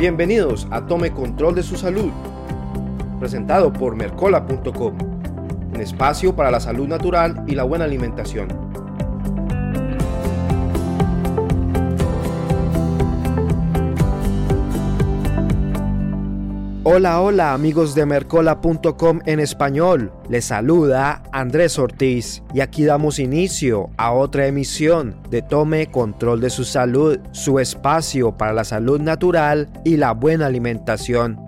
[0.00, 2.10] Bienvenidos a Tome Control de su Salud,
[3.18, 4.94] presentado por Mercola.com,
[5.74, 8.69] un espacio para la salud natural y la buena alimentación.
[16.92, 20.12] Hola, hola amigos de Mercola.com en español.
[20.28, 26.50] Les saluda Andrés Ortiz y aquí damos inicio a otra emisión de Tome Control de
[26.50, 31.38] su Salud, su espacio para la salud natural y la buena alimentación.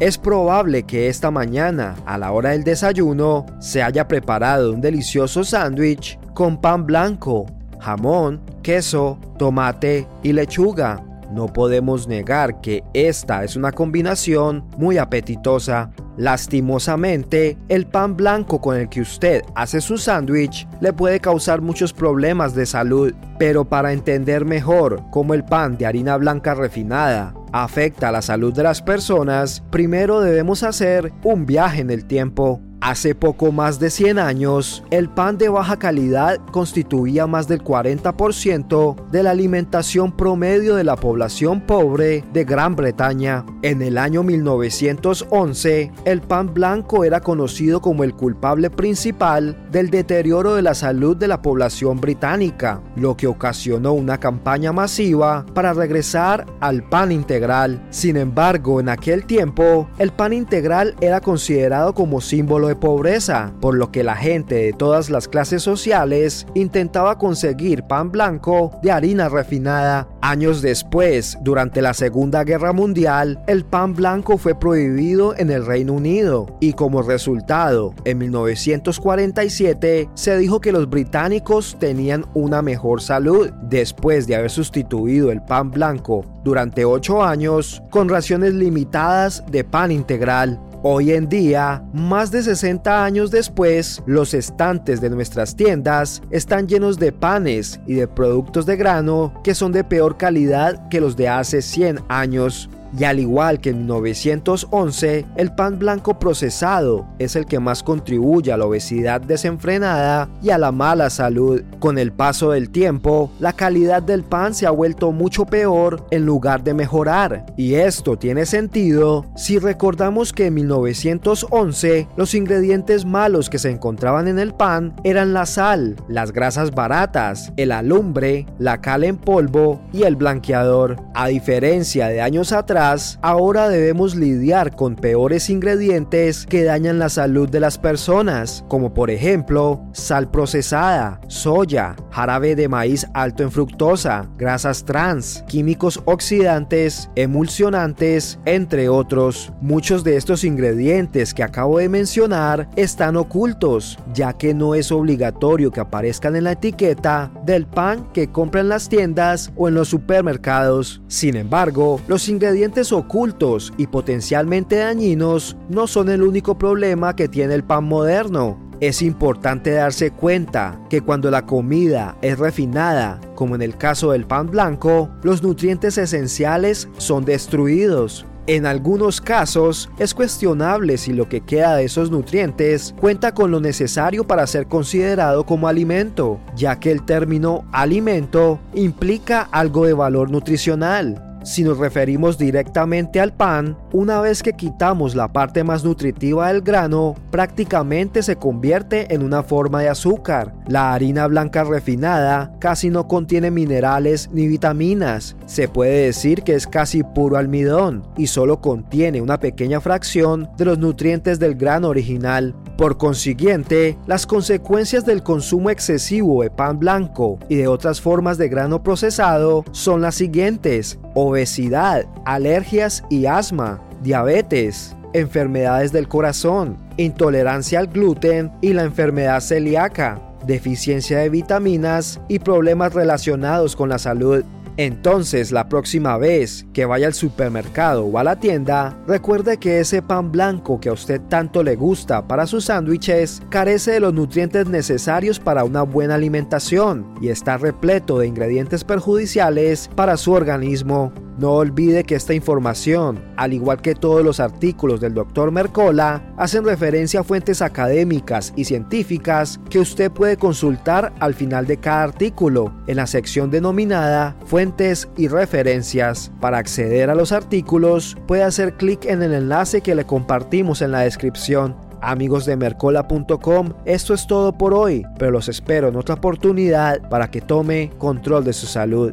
[0.00, 5.44] Es probable que esta mañana, a la hora del desayuno, se haya preparado un delicioso
[5.44, 7.44] sándwich con pan blanco,
[7.78, 15.90] jamón, queso, tomate y lechuga no podemos negar que esta es una combinación muy apetitosa.
[16.16, 21.92] Lastimosamente, el pan blanco con el que usted hace su sándwich le puede causar muchos
[21.92, 28.12] problemas de salud, pero para entender mejor cómo el pan de harina blanca refinada afecta
[28.12, 32.60] la salud de las personas, primero debemos hacer un viaje en el tiempo.
[32.80, 39.08] Hace poco más de 100 años, el pan de baja calidad constituía más del 40%
[39.10, 43.44] de la alimentación promedio de la población pobre de Gran Bretaña.
[43.62, 50.54] En el año 1911, el pan blanco era conocido como el culpable principal del deterioro
[50.54, 56.46] de la salud de la población británica, lo que ocasionó una campaña masiva para regresar
[56.60, 57.84] al pan integral.
[57.90, 63.74] Sin embargo, en aquel tiempo, el pan integral era considerado como símbolo de pobreza, por
[63.74, 69.28] lo que la gente de todas las clases sociales intentaba conseguir pan blanco de harina
[69.28, 70.08] refinada.
[70.20, 75.94] Años después, durante la Segunda Guerra Mundial, el pan blanco fue prohibido en el Reino
[75.94, 83.50] Unido y como resultado, en 1947 se dijo que los británicos tenían una mejor salud
[83.62, 89.90] después de haber sustituido el pan blanco durante 8 años con raciones limitadas de pan
[89.90, 90.60] integral.
[90.84, 97.00] Hoy en día, más de 60 años después, los estantes de nuestras tiendas están llenos
[97.00, 101.28] de panes y de productos de grano que son de peor calidad que los de
[101.28, 102.70] hace 100 años.
[102.96, 108.52] Y al igual que en 1911, el pan blanco procesado es el que más contribuye
[108.52, 111.62] a la obesidad desenfrenada y a la mala salud.
[111.78, 116.24] Con el paso del tiempo, la calidad del pan se ha vuelto mucho peor en
[116.24, 117.46] lugar de mejorar.
[117.56, 124.28] Y esto tiene sentido si recordamos que en 1911 los ingredientes malos que se encontraban
[124.28, 129.80] en el pan eran la sal, las grasas baratas, el alumbre, la cal en polvo
[129.92, 130.96] y el blanqueador.
[131.14, 132.77] A diferencia de años atrás,
[133.22, 139.10] ahora debemos lidiar con peores ingredientes que dañan la salud de las personas, como por
[139.10, 148.38] ejemplo sal procesada, soya, jarabe de maíz alto en fructosa, grasas trans, químicos oxidantes, emulsionantes,
[148.44, 149.52] entre otros.
[149.60, 155.72] Muchos de estos ingredientes que acabo de mencionar están ocultos, ya que no es obligatorio
[155.72, 161.02] que aparezcan en la etiqueta del pan que compran las tiendas o en los supermercados.
[161.08, 167.54] Sin embargo, los ingredientes ocultos y potencialmente dañinos no son el único problema que tiene
[167.54, 168.58] el pan moderno.
[168.80, 174.24] Es importante darse cuenta que cuando la comida es refinada, como en el caso del
[174.24, 178.24] pan blanco, los nutrientes esenciales son destruidos.
[178.46, 183.60] En algunos casos es cuestionable si lo que queda de esos nutrientes cuenta con lo
[183.60, 190.30] necesario para ser considerado como alimento, ya que el término alimento implica algo de valor
[190.30, 191.27] nutricional.
[191.48, 196.60] Si nos referimos directamente al pan, una vez que quitamos la parte más nutritiva del
[196.60, 200.52] grano, prácticamente se convierte en una forma de azúcar.
[200.66, 205.36] La harina blanca refinada casi no contiene minerales ni vitaminas.
[205.46, 210.66] Se puede decir que es casi puro almidón y solo contiene una pequeña fracción de
[210.66, 212.54] los nutrientes del grano original.
[212.78, 218.48] Por consiguiente, las consecuencias del consumo excesivo de pan blanco y de otras formas de
[218.48, 221.00] grano procesado son las siguientes.
[221.16, 230.22] Obesidad, alergias y asma, diabetes, enfermedades del corazón, intolerancia al gluten y la enfermedad celíaca,
[230.46, 234.44] deficiencia de vitaminas y problemas relacionados con la salud.
[234.78, 240.02] Entonces, la próxima vez que vaya al supermercado o a la tienda, recuerde que ese
[240.02, 244.68] pan blanco que a usted tanto le gusta para sus sándwiches carece de los nutrientes
[244.68, 251.12] necesarios para una buena alimentación y está repleto de ingredientes perjudiciales para su organismo.
[251.38, 255.52] No olvide que esta información, al igual que todos los artículos del Dr.
[255.52, 261.76] Mercola, hacen referencia a fuentes académicas y científicas que usted puede consultar al final de
[261.76, 266.32] cada artículo en la sección denominada Fuentes y referencias.
[266.40, 270.90] Para acceder a los artículos, puede hacer clic en el enlace que le compartimos en
[270.90, 271.76] la descripción.
[272.00, 277.30] Amigos de Mercola.com, esto es todo por hoy, pero los espero en otra oportunidad para
[277.30, 279.12] que tome control de su salud.